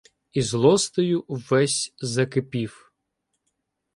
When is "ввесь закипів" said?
1.29-2.91